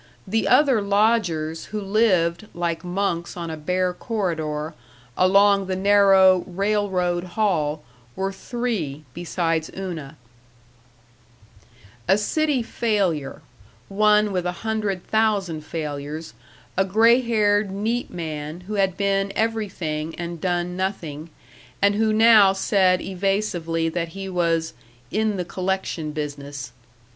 The 0.25 0.47
other 0.47 0.81
lodgers, 0.81 1.65
who 1.65 1.79
lived, 1.79 2.47
like 2.55 2.83
monks 2.83 3.37
on 3.37 3.51
a 3.51 3.55
bare 3.55 3.93
corridor, 3.93 4.73
along 5.15 5.67
the 5.67 5.75
narrow 5.75 6.39
"railroad" 6.47 7.23
hall, 7.23 7.83
were 8.15 8.31
three 8.33 9.03
besides 9.13 9.69
Una: 9.77 10.17
A 12.07 12.17
city 12.17 12.63
failure, 12.63 13.43
one 13.89 14.31
with 14.31 14.47
a 14.47 14.51
hundred 14.65 15.05
thousand 15.05 15.63
failures, 15.63 16.33
a 16.75 16.83
gray 16.83 17.21
haired, 17.21 17.69
neat 17.69 18.09
man, 18.09 18.61
who 18.61 18.73
had 18.73 18.97
been 18.97 19.31
everything 19.35 20.15
and 20.15 20.41
done 20.41 20.75
nothing, 20.75 21.29
and 21.79 21.93
who 21.93 22.11
now 22.11 22.53
said 22.53 23.01
evasively 23.01 23.87
that 23.87 24.07
he 24.17 24.27
was 24.27 24.73
"in 25.11 25.37
the 25.37 25.45
collection 25.45 26.11
business." 26.11 26.71